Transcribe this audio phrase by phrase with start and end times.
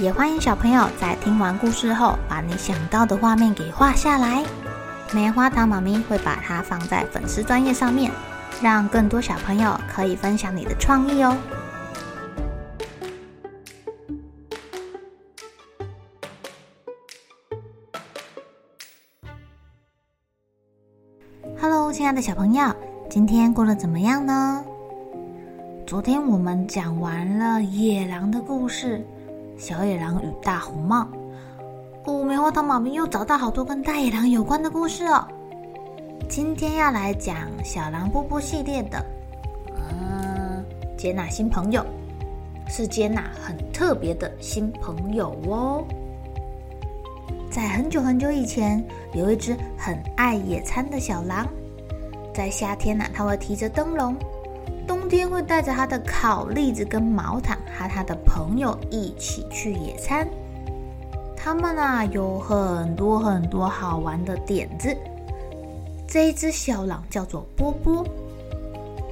[0.00, 4.44] 也欢迎小朋友在听完故事后，把你想到的画面给画下来。
[5.12, 8.10] 棉花糖妈咪会把它放在粉丝专页上面，
[8.60, 11.36] 让更多小朋友可以分享你的创意哦。
[21.60, 22.74] Hello，亲爱的小朋友，
[23.08, 24.64] 今天过得怎么样呢？
[25.86, 29.06] 昨天我们讲完了野狼的故事。
[29.56, 31.06] 小野狼与大红帽，
[32.04, 35.26] 哦，棉花糖妈咪又找到好多跟大野狼有关的故事哦。
[36.28, 39.04] 今天要来讲小狼波波系列的，
[39.76, 40.64] 嗯，
[40.96, 41.84] 接纳新朋友，
[42.68, 45.84] 是接纳很特别的新朋友哦。
[47.50, 51.46] 在很久很久以前，有一只很爱野餐的小狼，
[52.34, 54.16] 在夏天呢，它会提着灯笼。
[54.86, 60.28] 冬天会带着他的烤栗子跟毛毯，和他的朋友一起去野餐。
[61.36, 64.96] 他们啊有很多很多好玩的点子。
[66.06, 68.06] 这一只小狼叫做波波，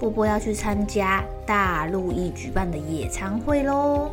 [0.00, 4.10] 波波要去参加大陆一举办的野餐会喽。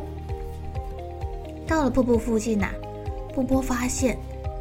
[1.66, 2.70] 到了波波附近啊，
[3.34, 4.18] 波波发现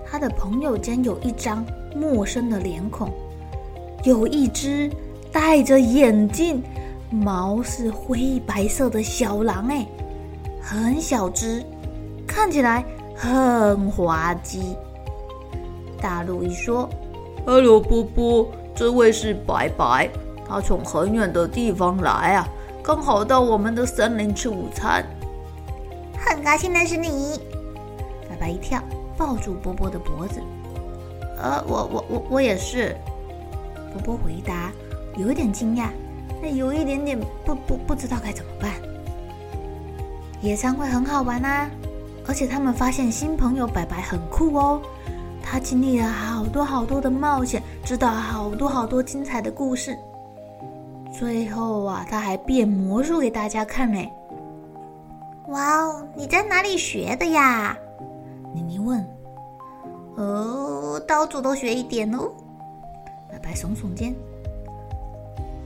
[0.10, 3.12] 他的朋友间有一张陌生的脸孔，
[4.04, 4.90] 有一只
[5.32, 6.64] 戴着眼镜。
[7.14, 9.86] 毛是灰白色的小狼哎，
[10.60, 11.64] 很小只，
[12.26, 12.84] 看起来
[13.16, 14.76] 很滑稽。
[16.02, 16.90] 大鹿一说
[17.46, 20.10] ：“Hello，波波，这位是白白，
[20.48, 22.48] 他从很远的地方来啊，
[22.84, 25.06] 刚好到我们的森林吃午餐。”
[26.18, 27.40] 很高兴认识你。
[28.28, 28.82] 白白一跳，
[29.16, 30.42] 抱住波波的脖子。
[31.38, 32.98] 呃，我我我我也是。
[33.94, 34.72] 波波回答，
[35.16, 35.90] 有点惊讶。
[36.52, 38.72] 有一点点不不不知道该怎么办。
[40.42, 41.70] 野餐会很好玩啊，
[42.28, 44.82] 而且他们发现新朋友白白很酷哦，
[45.42, 49.98] 他经历了好多好多的冒险，知道好多好多精彩的故事。
[51.18, 54.06] 最后啊，他还变魔术给大家看呢。
[55.48, 57.78] 哇哦，你在哪里学的呀？
[58.54, 59.06] 妮妮问。
[60.16, 62.30] 哦，到处都学一点哦。
[63.32, 64.14] 白白耸耸肩。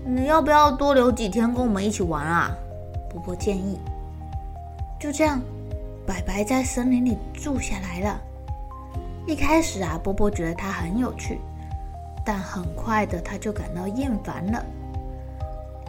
[0.09, 2.55] 你要不要多留几天跟我们一起玩啊？
[3.09, 3.77] 波波建议。
[4.97, 5.41] 就这样，
[6.05, 8.21] 白白在森林里住下来了。
[9.25, 11.41] 一开始啊，波波觉得他很有趣，
[12.25, 14.63] 但很快的他就感到厌烦了，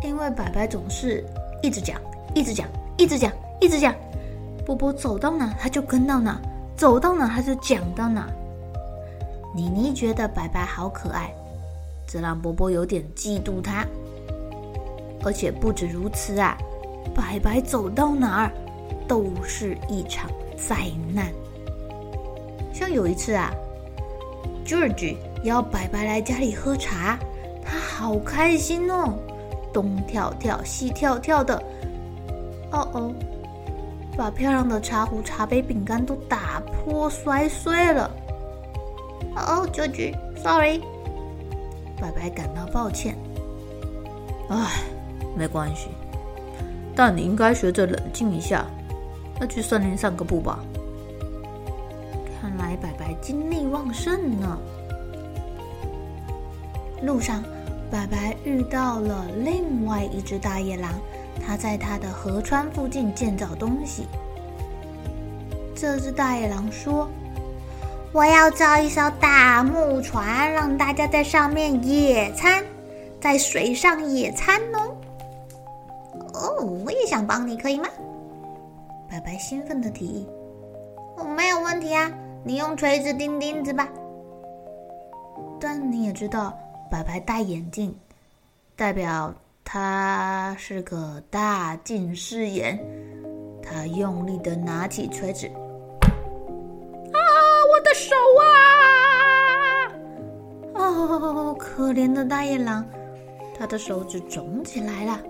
[0.03, 1.25] 因为白白总是
[1.62, 2.00] 一直讲，
[2.35, 3.95] 一直讲，一直讲，一直讲。
[4.67, 6.41] 波波走到哪他就跟到哪，
[6.77, 8.29] 走到哪他就讲到哪。
[9.55, 11.33] 妮妮觉得白白好可爱，
[12.05, 13.87] 这让波波有点嫉妒他。
[15.25, 16.56] 而且不止如此啊，
[17.15, 18.53] 白白走到哪儿
[19.06, 20.77] 都是一场灾
[21.12, 21.33] 难。
[22.73, 23.53] 像有一次啊
[24.65, 27.19] ，George 要白白来家里喝茶，
[27.65, 29.15] 他好开心哦，
[29.73, 31.56] 东跳跳西跳跳的，
[32.71, 33.15] 哦哦，
[34.17, 38.11] 把漂亮的茶壶、茶杯、饼干都打破摔碎了。
[39.35, 40.81] 哦哦，George，sorry，
[42.00, 43.17] 白白感到抱歉。
[44.50, 44.85] 唉。
[45.38, 45.88] 没关系，
[46.97, 48.66] 但你应该学着冷静一下。
[49.41, 50.59] 那去森林散个步吧。
[52.41, 54.59] 看来白白精力旺盛呢。
[57.03, 57.44] 路上，
[57.88, 60.90] 白白遇到了另外一只大野狼，
[61.46, 64.08] 他在他的河川附近建造东西。
[65.76, 67.08] 这只大野狼说
[68.11, 72.64] ：“我要造一艘大木船，让大家在上面野餐，
[73.20, 74.96] 在水上野餐哦。”
[76.38, 77.88] 哦，我也想帮你，可以吗？
[79.11, 80.26] 白白兴奋的提议。
[81.17, 82.11] 我、没有问题啊，
[82.44, 83.88] 你用锤子钉钉子吧。
[85.61, 86.56] 但你也知道，
[86.90, 87.93] 白白戴眼镜，
[88.76, 92.79] 代表他是个大近视眼。
[93.61, 97.19] 他用力的拿起锤子，啊，
[97.70, 98.14] 我的手
[100.75, 100.81] 啊！
[100.81, 102.82] 哦，可怜的大野狼，
[103.58, 105.20] 他的手指肿起来了。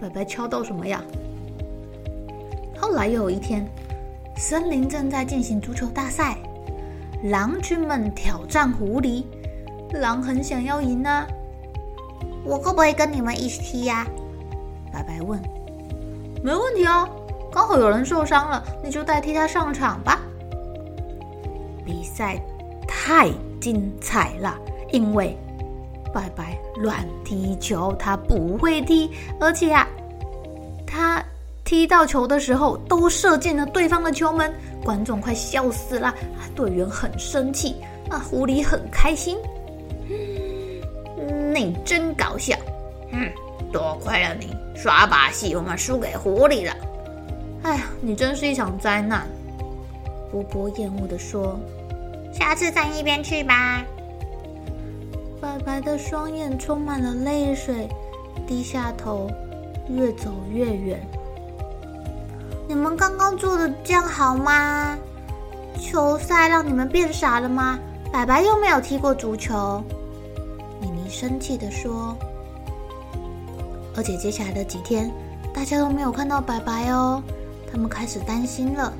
[0.00, 1.02] 白白敲到什么呀？
[2.78, 3.66] 后来又有一天，
[4.36, 6.36] 森林正在进行足球大赛，
[7.24, 9.24] 狼群们挑战狐狸，
[9.92, 11.26] 狼很想要赢啊。
[12.44, 14.06] 我可不可以跟你们一起踢呀？
[14.92, 15.40] 白白问。
[16.44, 17.08] 没问题哦，
[17.50, 20.20] 刚好有人受伤了，你就代替他上场吧。
[21.84, 22.40] 比赛
[22.86, 24.56] 太精彩了，
[24.92, 25.36] 因为
[26.12, 29.10] 白白乱踢球，他不会踢，
[29.40, 29.86] 而且啊，
[30.86, 31.22] 他
[31.64, 34.52] 踢到球的时候都射进了对方的球门，
[34.84, 36.14] 观众快笑死了，
[36.54, 37.76] 队员很生气，
[38.08, 39.36] 啊，狐狸很开心。
[41.52, 42.56] 你真搞笑，
[43.10, 43.30] 嗯，
[43.72, 46.74] 多亏了你耍把戏，我们输给狐狸了。
[47.62, 49.26] 哎呀，你真是一场灾难！
[50.30, 51.58] 波波厌恶地说
[52.32, 53.82] ：“下次站一边去吧。”
[55.46, 57.88] 白白的双眼充满了泪水，
[58.48, 59.30] 低下头，
[59.88, 61.00] 越走越远。
[62.66, 64.98] 你们刚刚做的这样好吗？
[65.78, 67.78] 球赛让你们变傻了吗？
[68.12, 69.80] 白白又没有踢过足球。
[70.80, 72.16] 米妮生气地说
[73.96, 75.08] ：“而且接下来的几天，
[75.54, 77.22] 大家都没有看到白白哦。
[77.70, 78.92] 他们开始担心了，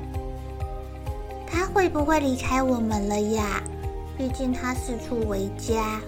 [1.45, 3.61] 他会不会离开我们了呀？
[4.17, 5.99] 毕竟他四处为家。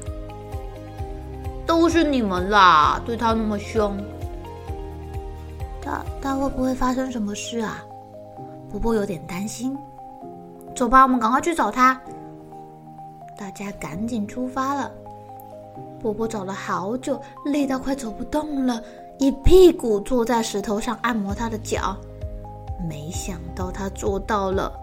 [1.69, 3.95] 都是你们啦，对他那么凶。
[5.79, 7.77] 他他会不会发生什么事啊？
[8.71, 9.77] 波波有点担心。
[10.75, 12.01] 走吧，我们赶快去找他。
[13.37, 14.91] 大家赶紧出发了。”
[16.01, 18.81] 波波找了好久，累到快走不动了，
[19.19, 21.95] 一屁股坐在石头上按摩他的脚。
[22.89, 24.73] 没想到他做到了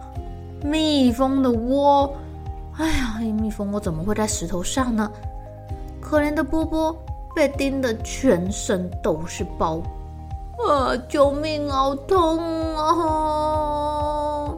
[0.62, 2.14] 蜜蜂的窝。
[2.78, 5.10] 哎呀，蜜蜂窝怎么会在石头上呢？
[6.08, 6.96] 可怜的波波
[7.34, 9.82] 被叮得全身都是包。
[10.64, 10.96] 啊！
[11.08, 11.68] 救命！
[11.68, 12.38] 好痛
[12.76, 14.54] 啊！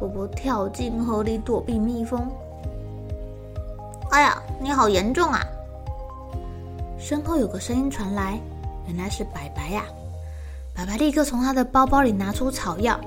[0.00, 2.26] 波波跳进河里躲避蜜蜂。
[4.10, 5.42] 哎呀，你好严重啊！
[6.98, 8.40] 身后有个声音传来，
[8.86, 9.84] 原来是白白呀、
[10.74, 12.98] 白白立刻从他的包包里拿出草药，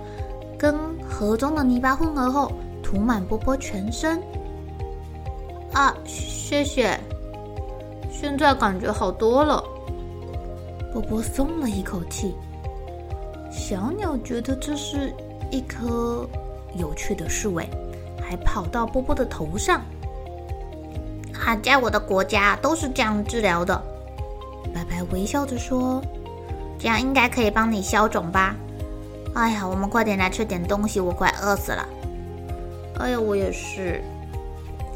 [0.56, 0.78] 跟
[1.10, 2.52] 河中的泥巴混合后，
[2.84, 4.22] 涂满波波全身。
[5.74, 7.00] 啊，谢谢，
[8.12, 9.64] 现在感觉好多了。
[10.92, 12.36] 波波松了一口气。
[13.50, 15.14] 小鸟觉得这是
[15.50, 16.28] 一颗
[16.76, 17.70] 有趣的树，诶，
[18.22, 19.82] 还跑到波波的头上。
[21.46, 23.82] 啊，在我的国家都是这样治疗的。
[24.74, 26.02] 白白微笑着说
[26.78, 28.56] ：“这样应该可以帮你消肿吧？”
[29.34, 31.88] 哎呀，我们快点来吃点东西，我快饿死了。
[33.00, 34.04] 哎呀，我也是。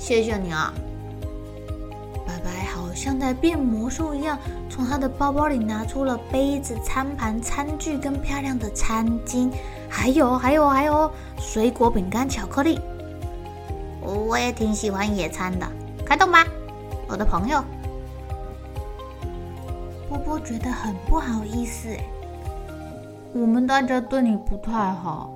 [0.06, 0.72] 谢谢你啊。
[2.28, 4.38] 白白好像在变魔术一样，
[4.70, 9.50] 从他的包包里拿出了杯子、餐盘、餐具跟漂亮的餐巾，
[9.90, 12.80] 还有还有还有水果、饼干、巧克力。
[14.00, 15.68] 我也挺喜欢野餐的。
[16.06, 16.46] 开动吧，
[17.08, 17.64] 我的朋友。
[20.08, 21.90] 波波觉得很不好意思，
[23.34, 25.34] 我们大家对你不太好。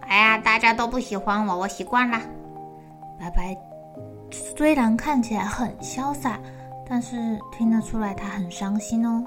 [0.00, 2.20] 哎呀，大家都不喜欢我，我习惯了。
[3.20, 3.54] 白白
[4.30, 6.40] 虽然看起来很潇洒，
[6.88, 9.22] 但是听得出来他很伤心哦。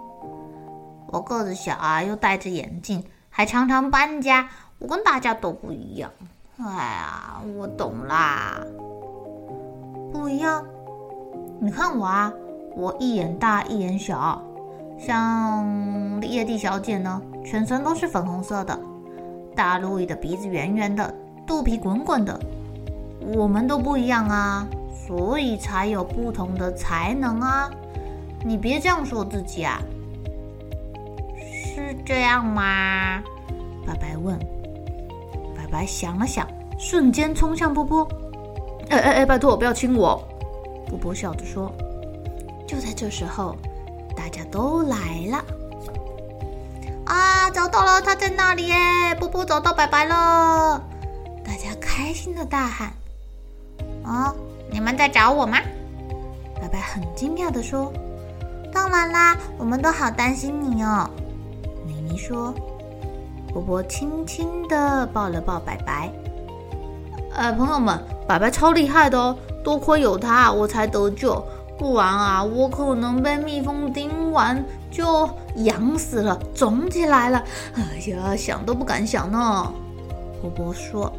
[1.10, 6.10] 我个子小啊，又戴着眼镜，还常常搬家，我跟大家都不一样。
[6.58, 8.60] 哎呀，我懂啦。
[10.12, 10.66] 不一样，
[11.60, 12.34] 你看我啊，
[12.76, 14.42] 我一眼大一眼小，
[14.98, 18.76] 像叶蒂小姐呢，全身都是粉红色的；
[19.56, 21.14] 大路易的鼻子圆圆的，
[21.46, 22.40] 肚皮滚滚的。
[23.34, 24.68] 我们都不一样啊，
[25.08, 27.70] 所以才有不同的才能啊！
[28.44, 29.82] 你别这样说自己啊。
[31.38, 33.22] 是这样吗？
[33.86, 34.38] 白白问。
[35.56, 38.08] 白白想了想，瞬间冲向波波。
[38.90, 39.26] 哎哎哎！
[39.26, 40.22] 拜托，不要亲我！
[40.88, 41.74] 波波笑着说。
[42.68, 43.56] 就在这时候，
[44.16, 44.98] 大家都来
[45.32, 45.46] 了。
[47.06, 48.76] 啊，找到了，他在那里耶！
[49.20, 50.82] 波波找到白白了，
[51.44, 52.92] 大家开心的大喊
[54.06, 54.36] ：“哦，
[54.72, 55.58] 你们在找我吗？”
[56.62, 57.92] 白白很惊讶的说
[58.72, 61.10] ：“当然啦，我们都好担心你哦。”
[61.86, 62.54] 妮妮说。
[63.54, 66.12] 波波轻轻的抱了抱白白。
[67.36, 68.00] 呃，朋友们。
[68.28, 71.46] 白白超厉害的哦，多亏有他，我才得救，
[71.78, 77.44] 不然啊，我可能被蜜蜂叮完就痒死了，肿起来了。
[77.76, 79.72] 哎呀，想都不敢想呢。
[80.42, 81.14] 波波说。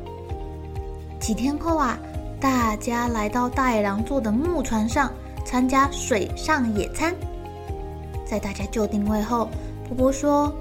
[1.20, 1.96] 几天后啊，
[2.44, 5.10] 大家来到大野狼坐的木船上
[5.46, 7.14] 参加水上野餐。
[8.26, 9.48] 在大家就定位后，
[9.88, 10.54] 波波说：“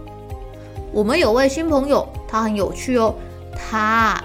[0.93, 3.13] 我们有位新朋友，他很有趣哦，
[3.53, 4.17] 他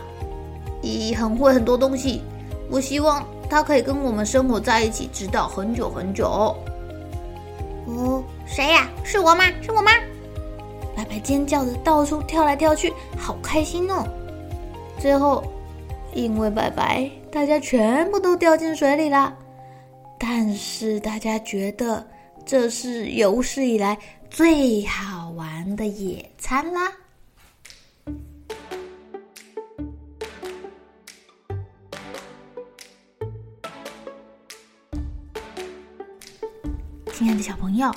[0.83, 2.23] 也很会很多东西。
[2.71, 6.55] 我希望他可以跟我们生活在一起，直到很久很久。
[7.87, 8.89] 哦，谁呀？
[9.03, 9.43] 是我吗？
[9.61, 9.91] 是我吗？
[10.95, 14.07] 白白尖叫着到处跳来跳去，好开心哦！
[15.01, 15.43] 最后，
[16.15, 19.37] 因为白白，大家全部都掉进水里了。
[20.19, 22.07] 但是大家觉得
[22.45, 23.97] 这是有史以来
[24.31, 26.93] 最好玩的野餐啦！
[37.13, 37.93] 亲爱的小朋友，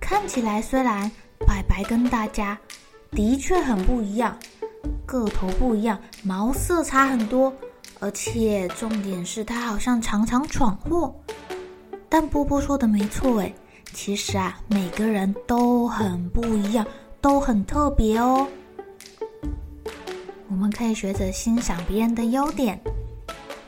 [0.00, 1.10] 看起来虽然
[1.46, 2.58] 白白跟大家
[3.10, 4.38] 的确很不一样，
[5.04, 7.52] 个头不一样，毛色差很多，
[8.02, 11.14] 而且重点是他好像常常闯祸。
[12.08, 13.54] 但波波说的没错，哎，
[13.94, 16.84] 其实啊，每个人都很不一样，
[17.20, 18.44] 都很特别哦。
[20.48, 22.78] 我们可以学着欣赏别人的优点。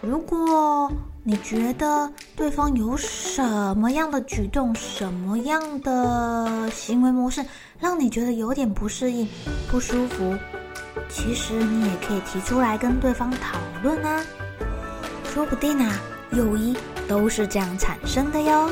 [0.00, 0.90] 如果
[1.22, 3.40] 你觉得对方有什
[3.78, 7.42] 么样的举动、什么样的行为模式，
[7.78, 9.26] 让你觉得有点不适应、
[9.70, 10.36] 不舒服，
[11.14, 14.20] 其实你也可以提出来跟对方讨论啊。
[15.32, 15.94] 说不定啊，
[16.32, 16.76] 友谊。
[17.06, 18.70] 都是这样产生的哟。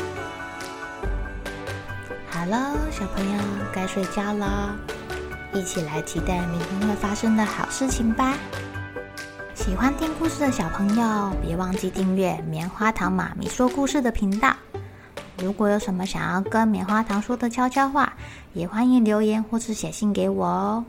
[2.31, 3.39] 好了，小朋友
[3.71, 4.75] 该睡觉了，
[5.53, 8.33] 一起来期待明天会发生的好事情吧。
[9.55, 14.57] 喜欢听故事的小朋友，别忘记订阅棉花糖妈咪说故事的频道。
[15.37, 18.15] 如果有什么想要跟棉花糖说的悄悄话，
[18.55, 20.83] 也欢迎留言或是写信给我哦。